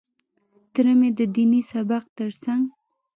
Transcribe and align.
تره 0.73 0.93
مې 0.99 1.09
د 1.19 1.19
ديني 1.35 1.61
سبق 1.71 2.03
تر 2.17 2.29
څنګ. 2.43 2.63